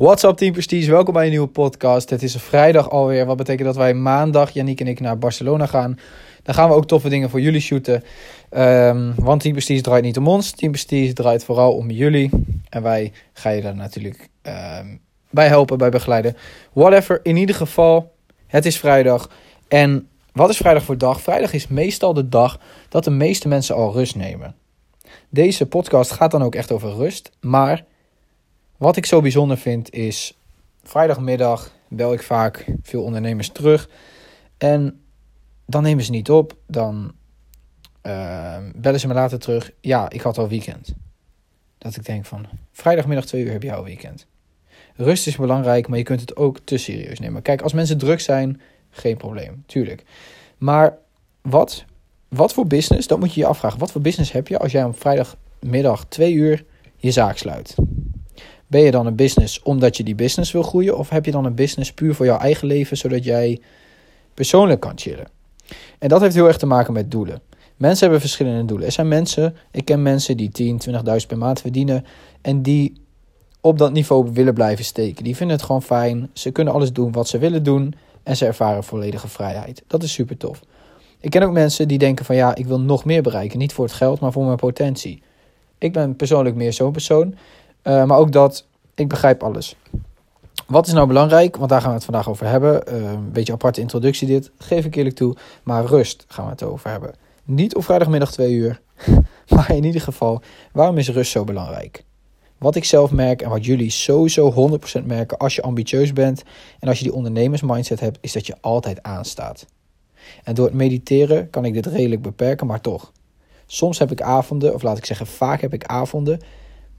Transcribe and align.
What's 0.00 0.22
up 0.22 0.36
Team 0.36 0.52
Prestige, 0.52 0.90
welkom 0.90 1.14
bij 1.14 1.24
een 1.24 1.30
nieuwe 1.30 1.46
podcast. 1.46 2.10
Het 2.10 2.22
is 2.22 2.34
een 2.34 2.40
vrijdag 2.40 2.90
alweer, 2.90 3.26
wat 3.26 3.36
betekent 3.36 3.66
dat 3.66 3.76
wij 3.76 3.94
maandag, 3.94 4.50
Yannick 4.50 4.80
en 4.80 4.86
ik, 4.86 5.00
naar 5.00 5.18
Barcelona 5.18 5.66
gaan. 5.66 5.98
Dan 6.42 6.54
gaan 6.54 6.68
we 6.68 6.74
ook 6.74 6.86
toffe 6.86 7.08
dingen 7.08 7.30
voor 7.30 7.40
jullie 7.40 7.60
shooten. 7.60 8.02
Um, 8.50 9.14
want 9.16 9.40
Team 9.40 9.54
Prestige 9.54 9.80
draait 9.80 10.04
niet 10.04 10.16
om 10.16 10.28
ons, 10.28 10.50
Team 10.50 10.72
Prestige 10.72 11.12
draait 11.12 11.44
vooral 11.44 11.72
om 11.72 11.90
jullie. 11.90 12.30
En 12.68 12.82
wij 12.82 13.12
gaan 13.32 13.54
je 13.54 13.62
daar 13.62 13.74
natuurlijk 13.74 14.28
um, 14.42 15.00
bij 15.30 15.48
helpen, 15.48 15.78
bij 15.78 15.90
begeleiden. 15.90 16.36
Whatever, 16.72 17.20
in 17.22 17.36
ieder 17.36 17.54
geval, 17.54 18.12
het 18.46 18.66
is 18.66 18.78
vrijdag. 18.78 19.30
En 19.68 20.08
wat 20.32 20.50
is 20.50 20.56
vrijdag 20.56 20.82
voor 20.82 20.98
dag? 20.98 21.20
Vrijdag 21.20 21.52
is 21.52 21.68
meestal 21.68 22.14
de 22.14 22.28
dag 22.28 22.60
dat 22.88 23.04
de 23.04 23.10
meeste 23.10 23.48
mensen 23.48 23.74
al 23.74 23.92
rust 23.92 24.16
nemen. 24.16 24.54
Deze 25.28 25.66
podcast 25.66 26.10
gaat 26.10 26.30
dan 26.30 26.42
ook 26.42 26.54
echt 26.54 26.72
over 26.72 26.94
rust, 26.94 27.30
maar 27.40 27.84
wat 28.80 28.96
ik 28.96 29.06
zo 29.06 29.20
bijzonder 29.20 29.58
vind 29.58 29.92
is, 29.92 30.38
vrijdagmiddag 30.82 31.72
bel 31.88 32.12
ik 32.12 32.22
vaak 32.22 32.64
veel 32.82 33.02
ondernemers 33.02 33.48
terug. 33.48 33.88
En 34.58 35.00
dan 35.66 35.82
nemen 35.82 36.04
ze 36.04 36.10
niet 36.10 36.30
op, 36.30 36.56
dan 36.66 37.12
uh, 38.02 38.56
bellen 38.74 39.00
ze 39.00 39.06
me 39.06 39.14
later 39.14 39.38
terug. 39.38 39.70
Ja, 39.80 40.10
ik 40.10 40.20
had 40.20 40.38
al 40.38 40.48
weekend. 40.48 40.94
Dat 41.78 41.96
ik 41.96 42.04
denk 42.04 42.24
van, 42.24 42.46
vrijdagmiddag 42.72 43.24
twee 43.24 43.44
uur 43.44 43.52
heb 43.52 43.62
je 43.62 43.74
al 43.74 43.84
weekend. 43.84 44.26
Rust 44.94 45.26
is 45.26 45.36
belangrijk, 45.36 45.88
maar 45.88 45.98
je 45.98 46.04
kunt 46.04 46.20
het 46.20 46.36
ook 46.36 46.58
te 46.64 46.78
serieus 46.78 47.18
nemen. 47.18 47.42
Kijk, 47.42 47.62
als 47.62 47.72
mensen 47.72 47.98
druk 47.98 48.20
zijn, 48.20 48.60
geen 48.90 49.16
probleem, 49.16 49.62
tuurlijk. 49.66 50.04
Maar 50.58 50.98
wat, 51.40 51.84
wat 52.28 52.52
voor 52.52 52.66
business, 52.66 53.06
dat 53.06 53.18
moet 53.18 53.34
je 53.34 53.40
je 53.40 53.46
afvragen. 53.46 53.78
Wat 53.78 53.92
voor 53.92 54.00
business 54.00 54.32
heb 54.32 54.48
je 54.48 54.58
als 54.58 54.72
jij 54.72 54.84
op 54.84 55.00
vrijdagmiddag 55.00 56.04
twee 56.04 56.32
uur 56.32 56.64
je 56.96 57.10
zaak 57.10 57.36
sluit? 57.36 57.74
Ben 58.70 58.80
je 58.80 58.90
dan 58.90 59.06
een 59.06 59.16
business 59.16 59.62
omdat 59.62 59.96
je 59.96 60.02
die 60.02 60.14
business 60.14 60.52
wil 60.52 60.62
groeien? 60.62 60.98
Of 60.98 61.08
heb 61.08 61.24
je 61.24 61.30
dan 61.30 61.44
een 61.44 61.54
business 61.54 61.92
puur 61.92 62.14
voor 62.14 62.26
jouw 62.26 62.38
eigen 62.38 62.66
leven, 62.66 62.96
zodat 62.96 63.24
jij 63.24 63.60
persoonlijk 64.34 64.80
kan 64.80 64.92
chillen? 64.94 65.26
En 65.98 66.08
dat 66.08 66.20
heeft 66.20 66.34
heel 66.34 66.46
erg 66.46 66.56
te 66.56 66.66
maken 66.66 66.92
met 66.92 67.10
doelen. 67.10 67.40
Mensen 67.76 68.02
hebben 68.02 68.20
verschillende 68.20 68.64
doelen. 68.64 68.86
Er 68.86 68.92
zijn 68.92 69.08
mensen, 69.08 69.56
ik 69.70 69.84
ken 69.84 70.02
mensen 70.02 70.36
die 70.36 70.50
10, 70.50 70.80
20.000 70.90 70.96
per 71.28 71.38
maand 71.38 71.60
verdienen 71.60 72.04
en 72.40 72.62
die 72.62 72.92
op 73.60 73.78
dat 73.78 73.92
niveau 73.92 74.30
willen 74.32 74.54
blijven 74.54 74.84
steken. 74.84 75.24
Die 75.24 75.36
vinden 75.36 75.56
het 75.56 75.66
gewoon 75.66 75.82
fijn. 75.82 76.30
Ze 76.32 76.50
kunnen 76.50 76.74
alles 76.74 76.92
doen 76.92 77.12
wat 77.12 77.28
ze 77.28 77.38
willen 77.38 77.62
doen 77.62 77.94
en 78.22 78.36
ze 78.36 78.46
ervaren 78.46 78.84
volledige 78.84 79.28
vrijheid. 79.28 79.82
Dat 79.86 80.02
is 80.02 80.12
super 80.12 80.36
tof. 80.36 80.60
Ik 81.20 81.30
ken 81.30 81.42
ook 81.42 81.52
mensen 81.52 81.88
die 81.88 81.98
denken 81.98 82.24
van 82.24 82.36
ja, 82.36 82.54
ik 82.54 82.66
wil 82.66 82.80
nog 82.80 83.04
meer 83.04 83.22
bereiken. 83.22 83.58
Niet 83.58 83.72
voor 83.72 83.84
het 83.84 83.94
geld, 83.94 84.20
maar 84.20 84.32
voor 84.32 84.44
mijn 84.44 84.56
potentie. 84.56 85.22
Ik 85.78 85.92
ben 85.92 86.16
persoonlijk 86.16 86.56
meer 86.56 86.72
zo'n 86.72 86.92
persoon. 86.92 87.34
Uh, 87.84 88.04
maar 88.04 88.18
ook 88.18 88.32
dat, 88.32 88.66
ik 88.94 89.08
begrijp 89.08 89.42
alles. 89.42 89.76
Wat 90.66 90.86
is 90.86 90.92
nou 90.92 91.06
belangrijk? 91.06 91.56
Want 91.56 91.70
daar 91.70 91.80
gaan 91.80 91.88
we 91.88 91.94
het 91.94 92.04
vandaag 92.04 92.28
over 92.28 92.46
hebben. 92.46 92.82
Uh, 92.88 93.10
een 93.10 93.32
beetje 93.32 93.52
aparte 93.52 93.80
introductie 93.80 94.26
dit, 94.26 94.50
geef 94.58 94.84
ik 94.84 94.94
eerlijk 94.94 95.16
toe. 95.16 95.36
Maar 95.62 95.84
rust 95.84 96.24
gaan 96.28 96.44
we 96.44 96.50
het 96.50 96.62
over 96.62 96.90
hebben. 96.90 97.14
Niet 97.44 97.74
op 97.74 97.84
vrijdagmiddag 97.84 98.32
twee 98.32 98.52
uur. 98.52 98.80
Maar 99.54 99.70
in 99.70 99.84
ieder 99.84 100.00
geval, 100.00 100.42
waarom 100.72 100.98
is 100.98 101.08
rust 101.08 101.30
zo 101.30 101.44
belangrijk? 101.44 102.04
Wat 102.58 102.74
ik 102.74 102.84
zelf 102.84 103.10
merk 103.10 103.42
en 103.42 103.50
wat 103.50 103.64
jullie 103.64 103.90
sowieso 103.90 104.78
100% 105.00 105.04
merken 105.04 105.38
als 105.38 105.54
je 105.54 105.62
ambitieus 105.62 106.12
bendent 106.12 106.42
en 106.78 106.88
als 106.88 106.98
je 106.98 107.04
die 107.04 107.14
ondernemersmindset 107.14 108.00
hebt, 108.00 108.18
is 108.20 108.32
dat 108.32 108.46
je 108.46 108.56
altijd 108.60 109.02
aanstaat. 109.02 109.66
En 110.44 110.54
door 110.54 110.66
het 110.66 110.74
mediteren 110.74 111.50
kan 111.50 111.64
ik 111.64 111.72
dit 111.72 111.86
redelijk 111.86 112.22
beperken, 112.22 112.66
maar 112.66 112.80
toch. 112.80 113.12
Soms 113.66 113.98
heb 113.98 114.10
ik 114.10 114.22
avonden, 114.22 114.74
of 114.74 114.82
laat 114.82 114.98
ik 114.98 115.04
zeggen, 115.04 115.26
vaak 115.26 115.60
heb 115.60 115.72
ik 115.72 115.84
avonden 115.84 116.40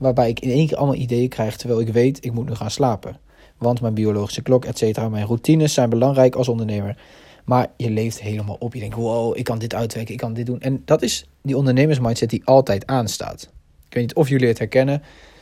waarbij 0.02 0.30
ik 0.30 0.40
in 0.40 0.50
één 0.50 0.68
keer 0.68 0.78
allemaal 0.78 0.96
ideeën 0.96 1.30
krijg 1.30 1.58
terwijl 1.58 1.80
ik 1.80 1.90
weet 1.90 2.26
ik 2.26 2.34
moet 2.34 2.50
nu 2.50 2.56
gaan 2.56 2.72
slapen. 2.72 3.20
Want 3.58 3.82
mijn 3.82 3.94
biologische 3.94 4.42
klok, 4.42 4.66
et 4.66 4.78
cetera, 4.78 5.10
mijn 5.10 5.26
routines 5.26 5.74
zijn 5.74 5.90
belangrijk 5.90 6.36
als 6.36 6.48
ondernemer. 6.48 6.98
Maar 7.46 7.68
je 7.78 7.90
leeft 7.90 8.22
helemaal 8.22 8.56
op. 8.60 8.74
Je 8.74 8.80
denkt, 8.80 8.96
wow, 8.96 9.38
ik 9.38 9.44
kan 9.44 9.60
dit 9.60 9.74
uitwerken, 9.74 10.14
ik 10.14 10.20
kan 10.20 10.34
dit 10.34 10.46
doen. 10.46 10.62
En 10.62 10.82
dat 10.86 11.02
is 11.02 11.26
die 11.42 11.58
ondernemersmindset 11.58 12.30
die 12.30 12.46
altijd 12.46 12.86
aanstaat. 12.86 13.42
Ik 13.88 13.94
weet 13.94 14.04
niet 14.04 14.16
of 14.16 14.30
jullie 14.30 14.48
het 14.48 14.58
herkennen, 14.58 15.02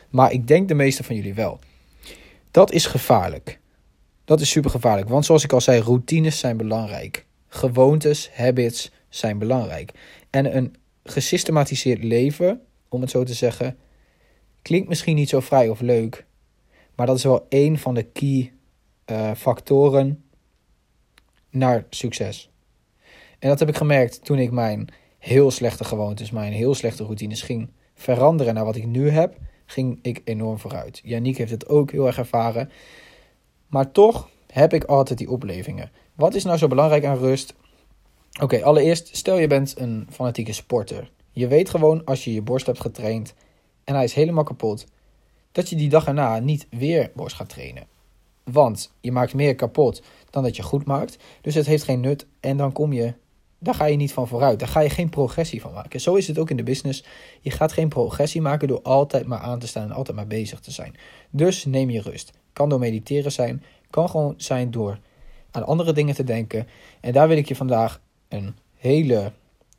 maar 0.09 0.31
ik 0.31 0.47
denk 0.47 0.67
de 0.67 0.73
meeste 0.73 1.03
van 1.03 1.15
jullie 1.15 1.33
wel. 1.33 1.59
Dat 2.51 2.71
is 2.71 2.85
gevaarlijk. 2.85 3.59
Dat 4.25 4.41
is 4.41 4.49
super 4.49 4.69
gevaarlijk. 4.71 5.09
Want 5.09 5.25
zoals 5.25 5.43
ik 5.43 5.53
al 5.53 5.61
zei, 5.61 5.81
routines 5.81 6.39
zijn 6.39 6.57
belangrijk. 6.57 7.25
Gewoontes, 7.47 8.29
habits 8.33 8.91
zijn 9.09 9.37
belangrijk. 9.37 9.91
En 10.29 10.57
een 10.57 10.75
gesystematiseerd 11.03 12.03
leven, 12.03 12.61
om 12.89 13.01
het 13.01 13.09
zo 13.09 13.23
te 13.23 13.33
zeggen, 13.33 13.77
Klinkt 14.61 14.87
misschien 14.87 15.15
niet 15.15 15.29
zo 15.29 15.39
vrij 15.39 15.69
of 15.69 15.79
leuk, 15.79 16.25
maar 16.95 17.05
dat 17.05 17.17
is 17.17 17.23
wel 17.23 17.45
één 17.49 17.77
van 17.77 17.93
de 17.93 18.03
key 18.03 18.53
uh, 19.05 19.31
factoren 19.35 20.23
naar 21.49 21.85
succes. 21.89 22.49
En 23.39 23.49
dat 23.49 23.59
heb 23.59 23.69
ik 23.69 23.75
gemerkt 23.75 24.25
toen 24.25 24.39
ik 24.39 24.51
mijn 24.51 24.87
heel 25.17 25.51
slechte 25.51 25.83
gewoontes, 25.83 26.31
mijn 26.31 26.53
heel 26.53 26.75
slechte 26.75 27.03
routines 27.03 27.41
ging 27.41 27.69
veranderen 27.93 28.53
naar 28.53 28.65
wat 28.65 28.75
ik 28.75 28.85
nu 28.85 29.09
heb, 29.09 29.37
ging 29.65 29.99
ik 30.01 30.21
enorm 30.23 30.59
vooruit. 30.59 31.01
Yannick 31.03 31.37
heeft 31.37 31.51
het 31.51 31.67
ook 31.67 31.91
heel 31.91 32.05
erg 32.07 32.17
ervaren. 32.17 32.71
Maar 33.67 33.91
toch 33.91 34.29
heb 34.47 34.73
ik 34.73 34.83
altijd 34.83 35.19
die 35.19 35.29
oplevingen. 35.29 35.91
Wat 36.15 36.35
is 36.35 36.43
nou 36.43 36.57
zo 36.57 36.67
belangrijk 36.67 37.05
aan 37.05 37.17
rust? 37.17 37.53
Oké, 38.41 38.63
allereerst, 38.63 39.17
stel 39.17 39.37
je 39.37 39.47
bent 39.47 39.79
een 39.79 40.07
fanatieke 40.09 40.53
sporter. 40.53 41.11
Je 41.31 41.47
weet 41.47 41.69
gewoon 41.69 42.05
als 42.05 42.23
je 42.23 42.33
je 42.33 42.41
borst 42.41 42.65
hebt 42.65 42.81
getraind 42.81 43.33
en 43.89 43.95
hij 43.95 44.03
is 44.03 44.13
helemaal 44.13 44.43
kapot, 44.43 44.85
dat 45.51 45.69
je 45.69 45.75
die 45.75 45.89
dag 45.89 46.05
erna 46.05 46.39
niet 46.39 46.67
weer 46.69 47.11
borst 47.15 47.35
gaat 47.35 47.49
trainen. 47.49 47.87
Want 48.43 48.93
je 49.01 49.11
maakt 49.11 49.33
meer 49.33 49.55
kapot 49.55 50.03
dan 50.29 50.43
dat 50.43 50.55
je 50.55 50.63
goed 50.63 50.85
maakt. 50.85 51.17
Dus 51.41 51.55
het 51.55 51.65
heeft 51.65 51.83
geen 51.83 51.99
nut. 51.99 52.25
En 52.39 52.57
dan 52.57 52.71
kom 52.71 52.93
je, 52.93 53.13
daar 53.59 53.73
ga 53.73 53.85
je 53.85 53.95
niet 53.95 54.13
van 54.13 54.27
vooruit. 54.27 54.59
Daar 54.59 54.67
ga 54.67 54.79
je 54.79 54.89
geen 54.89 55.09
progressie 55.09 55.61
van 55.61 55.73
maken. 55.73 56.01
Zo 56.01 56.15
is 56.15 56.27
het 56.27 56.37
ook 56.39 56.49
in 56.49 56.57
de 56.57 56.63
business. 56.63 57.03
Je 57.41 57.51
gaat 57.51 57.71
geen 57.71 57.89
progressie 57.89 58.41
maken 58.41 58.67
door 58.67 58.81
altijd 58.81 59.25
maar 59.25 59.39
aan 59.39 59.59
te 59.59 59.67
staan 59.67 59.83
en 59.83 59.91
altijd 59.91 60.17
maar 60.17 60.27
bezig 60.27 60.59
te 60.59 60.71
zijn. 60.71 60.95
Dus 61.29 61.65
neem 61.65 61.89
je 61.89 62.01
rust. 62.01 62.31
Kan 62.53 62.69
door 62.69 62.79
mediteren 62.79 63.31
zijn. 63.31 63.63
Kan 63.89 64.09
gewoon 64.09 64.33
zijn 64.37 64.71
door 64.71 64.99
aan 65.51 65.65
andere 65.65 65.93
dingen 65.93 66.15
te 66.15 66.23
denken. 66.23 66.67
En 66.99 67.13
daar 67.13 67.27
wil 67.27 67.37
ik 67.37 67.47
je 67.47 67.55
vandaag 67.55 68.01
een 68.27 68.55
hele 68.75 69.31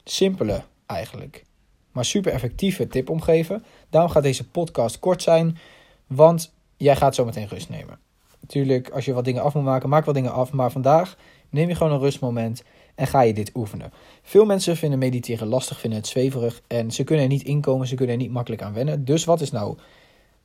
simpele 0.05 0.63
eigenlijk 0.87 1.45
maar 1.93 2.05
super 2.05 2.33
effectieve 2.33 2.87
tip 2.87 3.11
omgeven. 3.11 3.65
Daarom 3.91 4.11
gaat 4.11 4.23
deze 4.23 4.49
podcast 4.49 4.99
kort 4.99 5.23
zijn, 5.23 5.59
want 6.07 6.53
jij 6.77 6.97
gaat 6.97 7.15
zo 7.15 7.25
meteen 7.25 7.49
rust 7.49 7.69
nemen. 7.69 7.99
Natuurlijk, 8.41 8.91
als 8.91 9.05
je 9.05 9.13
wat 9.13 9.25
dingen 9.25 9.43
af 9.43 9.55
moet 9.55 9.65
maken, 9.65 9.89
maak 9.89 10.05
wat 10.05 10.15
dingen 10.15 10.33
af. 10.33 10.53
Maar 10.53 10.71
vandaag 10.71 11.17
neem 11.51 11.69
je 11.69 11.75
gewoon 11.75 11.93
een 11.93 11.99
rustmoment 11.99 12.63
en 12.95 13.07
ga 13.07 13.21
je 13.21 13.35
dit 13.35 13.51
oefenen. 13.55 13.93
Veel 14.23 14.45
mensen 14.45 14.77
vinden 14.77 14.99
mediteren 14.99 15.49
lastig, 15.49 15.81
vinden 15.81 15.99
het 15.99 16.09
zweverig 16.09 16.63
en 16.67 16.91
ze 16.91 17.05
kunnen 17.05 17.25
er 17.25 17.31
niet 17.31 17.43
inkomen, 17.43 17.87
ze 17.87 17.95
kunnen 17.95 18.15
er 18.15 18.21
niet 18.21 18.31
makkelijk 18.31 18.63
aan 18.63 18.73
wennen. 18.73 19.05
Dus 19.05 19.25
wat 19.25 19.41
is 19.41 19.51
nou 19.51 19.79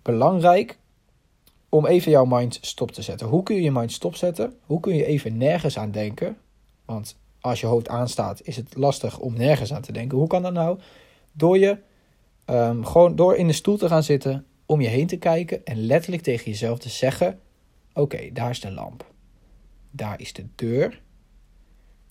belangrijk 0.02 0.78
om 1.70 1.86
even 1.86 2.12
jouw 2.12 2.26
mind 2.26 2.58
stop 2.62 2.92
te 2.92 3.02
zetten? 3.02 3.28
Hoe 3.28 3.44
kun 3.44 3.56
je 3.56 3.62
je 3.62 3.72
mind 3.72 3.92
stopzetten? 3.92 4.54
Hoe 4.66 4.80
kun 4.80 4.96
je 4.96 5.06
even 5.06 5.38
nergens 5.38 5.78
aan 5.78 5.92
denken? 5.92 6.38
Want 6.86 7.18
als 7.42 7.60
je 7.60 7.68
hoofd 7.68 7.90
aanstaat, 7.90 8.42
is 8.44 8.56
het 8.56 8.76
lastig 8.76 9.20
om 9.20 9.34
nergens 9.34 9.74
aan 9.74 9.82
te 9.82 9.92
denken. 9.92 10.18
Hoe 10.18 10.28
kan 10.28 10.42
dat 10.42 10.54
nou? 10.54 10.80
Door 11.38 11.58
je 11.58 11.78
um, 12.46 12.86
gewoon 12.86 13.16
door 13.16 13.36
in 13.36 13.48
de 13.48 13.54
stoel 13.54 13.78
te 13.78 13.88
gaan 13.88 14.04
zitten, 14.04 14.46
om 14.66 14.82
je 14.82 14.88
heen 14.88 15.08
te 15.08 15.18
kijken 15.18 15.66
en 15.66 15.86
letterlijk 15.86 16.24
tegen 16.24 16.52
jezelf 16.52 16.80
te 16.80 16.90
zeggen: 16.90 17.40
Oké, 17.94 18.30
daar 18.34 18.50
is 18.50 18.60
de 18.60 18.72
lamp. 18.72 19.14
Daar 19.92 20.20
is 20.20 20.34
de 20.34 20.46
deur. 20.56 21.02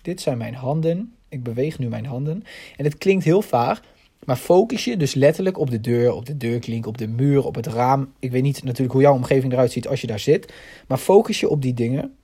Dit 0.02 0.20
zijn 0.20 0.38
mijn 0.38 0.54
handen. 0.54 1.14
Ik 1.28 1.42
beweeg 1.42 1.78
nu 1.78 1.88
mijn 1.88 2.06
handen. 2.06 2.44
En 2.76 2.84
het 2.84 2.98
klinkt 2.98 3.24
heel 3.24 3.42
vaag, 3.42 3.82
maar 4.24 4.36
focus 4.36 4.84
je 4.84 4.96
dus 4.96 5.14
letterlijk 5.14 5.58
op 5.58 5.70
de 5.70 5.80
deur, 5.80 6.12
op 6.12 6.26
de 6.26 6.36
deurklink, 6.36 6.86
op 6.86 6.98
de 6.98 7.08
muur, 7.08 7.44
op 7.44 7.54
het 7.54 7.66
raam. 7.66 8.12
Ik 8.18 8.30
weet 8.30 8.42
niet 8.42 8.62
natuurlijk 8.62 8.92
hoe 8.92 9.02
jouw 9.02 9.14
omgeving 9.14 9.52
eruit 9.52 9.72
ziet 9.72 9.88
als 9.88 10.00
je 10.00 10.06
daar 10.06 10.18
zit. 10.18 10.52
Maar 10.88 10.98
focus 10.98 11.41
je 11.41 11.48
op 11.48 11.62
die 11.62 11.74
dingen. 11.74 12.16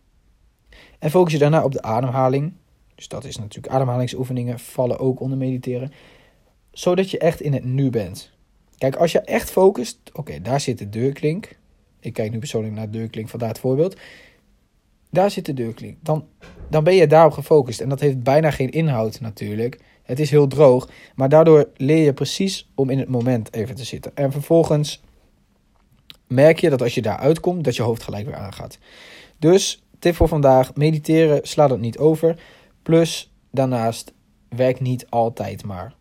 En 0.99 1.11
focus 1.11 1.32
je 1.32 1.38
daarna 1.38 1.64
op 1.64 1.73
de 1.73 1.82
ademhaling. 1.82 2.53
Dus 2.94 3.08
dat 3.08 3.25
is 3.25 3.38
natuurlijk 3.38 3.73
ademhalingsoefeningen, 3.73 4.58
vallen 4.58 4.99
ook 4.99 5.20
onder 5.20 5.38
mediteren 5.38 5.93
zodat 6.72 7.11
je 7.11 7.19
echt 7.19 7.40
in 7.40 7.52
het 7.52 7.64
nu 7.64 7.90
bent. 7.90 8.31
Kijk, 8.78 8.96
als 8.96 9.12
je 9.12 9.20
echt 9.20 9.50
focust, 9.50 9.99
oké, 10.12 10.40
daar 10.40 10.61
zit 10.61 10.78
de 10.78 10.88
deurklink. 10.88 11.58
Ik 12.00 12.12
kijk 12.12 12.31
nu 12.31 12.38
persoonlijk 12.38 12.75
naar 12.75 12.90
de 12.90 12.99
deurklink, 12.99 13.28
vandaar 13.28 13.49
het 13.49 13.58
voorbeeld. 13.58 13.96
Daar 15.11 15.31
zit 15.31 15.46
de 15.46 15.55
deurklink. 15.55 15.96
Dan, 16.02 16.26
dan 16.69 16.84
ben 16.84 16.94
je 16.94 17.06
daarop 17.06 17.32
gefocust. 17.32 17.81
En 17.81 17.88
dat 17.88 18.00
heeft 18.00 18.22
bijna 18.22 18.50
geen 18.50 18.70
inhoud 18.70 19.20
natuurlijk. 19.20 19.78
Het 20.02 20.20
is 20.20 20.31
heel 20.31 20.46
droog. 20.46 20.88
Maar 21.14 21.28
daardoor 21.28 21.69
leer 21.76 22.05
je 22.05 22.12
precies 22.12 22.70
om 22.75 22.90
in 22.90 22.99
het 22.99 23.08
moment 23.08 23.52
even 23.55 23.75
te 23.75 23.84
zitten. 23.84 24.17
En 24.17 24.32
vervolgens 24.32 25.02
merk 26.26 26.61
je 26.61 26.70
dat 26.70 26.82
als 26.82 26.94
je 26.94 27.02
daar 27.02 27.19
uitkomt, 27.19 27.64
dat 27.64 27.76
je 27.76 27.82
hoofd 27.82 28.02
gelijk 28.02 28.26
weer 28.26 28.37
aangaat. 28.37 28.78
Dus 29.38 29.82
tip 29.99 30.14
voor 30.14 30.28
vandaag: 30.28 30.75
mediteren, 30.75 31.40
sla 31.43 31.67
dat 31.67 31.81
niet 31.81 31.99
over. 31.99 32.43
Plus, 32.82 33.32
daarnaast, 33.50 34.12
werk 34.49 34.81
niet 34.81 35.06
altijd 35.08 35.64
maar. 35.64 35.94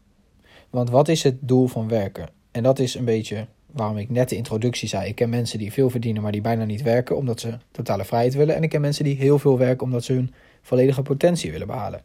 Want 0.70 0.90
wat 0.90 1.08
is 1.08 1.24
het 1.24 1.36
doel 1.42 1.68
van 1.68 1.88
werken? 1.88 2.30
En 2.52 2.64
dat 2.64 2.80
is 2.80 2.96
een 2.96 3.06
beetje 3.06 3.48
waarom 3.66 3.98
ik 3.98 4.10
net 4.10 4.30
de 4.30 4.36
introductie 4.36 4.88
zei. 4.88 5.08
Ik 5.08 5.16
ken 5.16 5.30
mensen 5.30 5.60
die 5.60 5.74
veel 5.74 5.90
verdienen, 5.90 6.22
maar 6.22 6.32
die 6.32 6.42
bijna 6.42 6.66
niet 6.66 6.82
werken 6.82 7.18
omdat 7.18 7.40
ze 7.40 7.58
totale 7.72 8.06
vrijheid 8.06 8.34
willen. 8.34 8.56
En 8.56 8.64
ik 8.64 8.70
ken 8.70 8.82
mensen 8.82 9.04
die 9.04 9.16
heel 9.16 9.40
veel 9.40 9.58
werken 9.58 9.86
omdat 9.86 10.04
ze 10.04 10.14
hun 10.14 10.34
volledige 10.62 11.02
potentie 11.02 11.52
willen 11.52 11.68
behalen. 11.68 12.02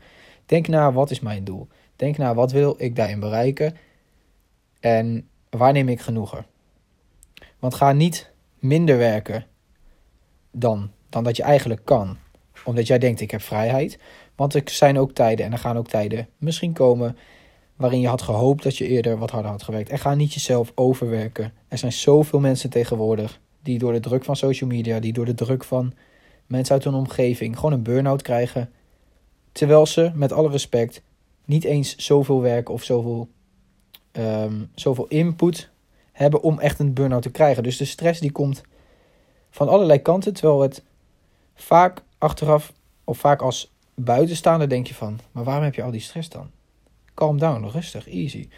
Denk 0.46 0.68
na, 0.68 0.92
wat 0.92 1.10
is 1.10 1.20
mijn 1.20 1.44
doel? 1.44 1.68
Denk 1.96 2.16
na, 2.16 2.34
wat 2.34 2.52
wil 2.52 2.74
ik 2.78 2.96
daarin 2.96 3.20
bereiken? 3.20 3.76
En 4.80 5.28
waar 5.50 5.72
neem 5.72 5.88
ik 5.88 6.00
genoegen? 6.00 6.46
Want 7.58 7.74
ga 7.74 7.92
niet 7.92 8.30
minder 8.58 8.98
werken 8.98 9.46
dan, 10.50 10.90
dan 11.08 11.24
dat 11.24 11.36
je 11.36 11.42
eigenlijk 11.42 11.84
kan. 11.84 12.16
Omdat 12.64 12.86
jij 12.86 12.98
denkt, 12.98 13.20
ik 13.20 13.30
heb 13.30 13.40
vrijheid. 13.40 13.98
Want 14.34 14.54
er 14.54 14.62
zijn 14.64 14.98
ook 14.98 15.12
tijden, 15.12 15.46
en 15.46 15.52
er 15.52 15.58
gaan 15.58 15.76
ook 15.76 15.88
tijden 15.88 16.28
misschien 16.38 16.72
komen... 16.72 17.16
waarin 17.76 18.00
je 18.00 18.08
had 18.08 18.22
gehoopt 18.22 18.62
dat 18.62 18.76
je 18.76 18.86
eerder 18.86 19.18
wat 19.18 19.30
harder 19.30 19.50
had 19.50 19.62
gewerkt. 19.62 19.88
En 19.88 19.98
ga 19.98 20.14
niet 20.14 20.32
jezelf 20.32 20.72
overwerken. 20.74 21.52
Er 21.68 21.78
zijn 21.78 21.92
zoveel 21.92 22.40
mensen 22.40 22.70
tegenwoordig... 22.70 23.40
die 23.62 23.78
door 23.78 23.92
de 23.92 24.00
druk 24.00 24.24
van 24.24 24.36
social 24.36 24.70
media... 24.70 25.00
die 25.00 25.12
door 25.12 25.24
de 25.24 25.34
druk 25.34 25.64
van 25.64 25.92
mensen 26.46 26.74
uit 26.74 26.84
hun 26.84 26.94
omgeving... 26.94 27.56
gewoon 27.56 27.72
een 27.72 27.82
burn-out 27.82 28.22
krijgen... 28.22 28.70
terwijl 29.52 29.86
ze, 29.86 30.10
met 30.14 30.32
alle 30.32 30.50
respect... 30.50 31.02
niet 31.44 31.64
eens 31.64 31.96
zoveel 31.96 32.40
werk 32.40 32.68
of 32.68 32.82
zoveel, 32.82 33.28
um, 34.12 34.70
zoveel 34.74 35.06
input 35.08 35.70
hebben... 36.12 36.42
om 36.42 36.60
echt 36.60 36.78
een 36.78 36.92
burn-out 36.92 37.22
te 37.22 37.30
krijgen. 37.30 37.62
Dus 37.62 37.76
de 37.76 37.84
stress 37.84 38.20
die 38.20 38.32
komt 38.32 38.62
van 39.50 39.68
allerlei 39.68 40.02
kanten... 40.02 40.32
terwijl 40.32 40.60
het 40.60 40.82
vaak 41.54 42.02
achteraf 42.18 42.72
of 43.04 43.18
vaak 43.18 43.42
als 43.42 43.72
buitenstaander 43.94 44.68
denk 44.68 44.86
je 44.86 44.94
van, 44.94 45.20
maar 45.32 45.44
waarom 45.44 45.64
heb 45.64 45.74
je 45.74 45.82
al 45.82 45.90
die 45.90 46.00
stress 46.00 46.28
dan? 46.28 46.50
Calm 47.14 47.38
down, 47.38 47.64
rustig, 47.64 48.08
easy. 48.08 48.48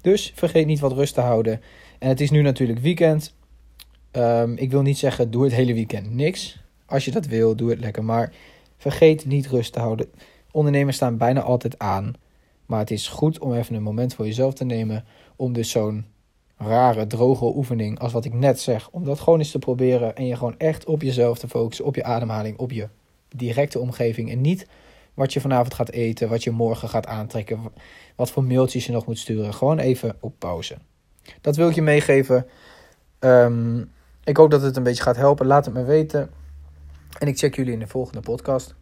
Dus 0.00 0.32
vergeet 0.34 0.66
niet 0.66 0.80
wat 0.80 0.92
rust 0.92 1.14
te 1.14 1.20
houden. 1.20 1.60
En 1.98 2.08
het 2.08 2.20
is 2.20 2.30
nu 2.30 2.42
natuurlijk 2.42 2.78
weekend. 2.78 3.34
Um, 4.12 4.56
ik 4.56 4.70
wil 4.70 4.82
niet 4.82 4.98
zeggen, 4.98 5.30
doe 5.30 5.44
het 5.44 5.52
hele 5.52 5.74
weekend 5.74 6.14
niks. 6.14 6.60
Als 6.86 7.04
je 7.04 7.10
dat 7.10 7.26
wil, 7.26 7.56
doe 7.56 7.70
het 7.70 7.80
lekker. 7.80 8.04
Maar 8.04 8.32
vergeet 8.76 9.26
niet 9.26 9.48
rust 9.48 9.72
te 9.72 9.80
houden. 9.80 10.10
Ondernemers 10.50 10.96
staan 10.96 11.16
bijna 11.16 11.40
altijd 11.40 11.78
aan. 11.78 12.12
Maar 12.66 12.78
het 12.78 12.90
is 12.90 13.08
goed 13.08 13.38
om 13.38 13.54
even 13.54 13.74
een 13.74 13.82
moment 13.82 14.14
voor 14.14 14.26
jezelf 14.26 14.54
te 14.54 14.64
nemen. 14.64 15.04
Om 15.36 15.52
dus 15.52 15.70
zo'n 15.70 16.06
rare, 16.56 17.06
droge 17.06 17.44
oefening 17.44 17.98
als 17.98 18.12
wat 18.12 18.24
ik 18.24 18.34
net 18.34 18.60
zeg. 18.60 18.88
Om 18.90 19.04
dat 19.04 19.20
gewoon 19.20 19.38
eens 19.38 19.50
te 19.50 19.58
proberen. 19.58 20.16
En 20.16 20.26
je 20.26 20.36
gewoon 20.36 20.58
echt 20.58 20.84
op 20.84 21.02
jezelf 21.02 21.38
te 21.38 21.48
focussen. 21.48 21.84
Op 21.84 21.94
je 21.94 22.04
ademhaling, 22.04 22.58
op 22.58 22.72
je 22.72 22.88
directe 23.28 23.78
omgeving. 23.78 24.30
En 24.30 24.40
niet 24.40 24.66
wat 25.14 25.32
je 25.32 25.40
vanavond 25.40 25.74
gaat 25.74 25.90
eten, 25.90 26.28
wat 26.28 26.42
je 26.42 26.50
morgen 26.50 26.88
gaat 26.88 27.06
aantrekken, 27.06 27.60
wat 28.16 28.30
voor 28.30 28.44
mailtjes 28.44 28.86
je 28.86 28.92
nog 28.92 29.06
moet 29.06 29.18
sturen. 29.18 29.54
Gewoon 29.54 29.78
even 29.78 30.16
op 30.20 30.34
pauze. 30.38 30.76
Dat 31.40 31.56
wil 31.56 31.68
ik 31.68 31.74
je 31.74 31.82
meegeven. 31.82 32.46
Um, 33.20 33.90
ik 34.24 34.36
hoop 34.36 34.50
dat 34.50 34.62
het 34.62 34.76
een 34.76 34.82
beetje 34.82 35.02
gaat 35.02 35.16
helpen. 35.16 35.46
Laat 35.46 35.64
het 35.64 35.74
me 35.74 35.84
weten. 35.84 36.30
En 37.18 37.28
ik 37.28 37.38
check 37.38 37.56
jullie 37.56 37.72
in 37.72 37.78
de 37.78 37.86
volgende 37.86 38.20
podcast. 38.20 38.74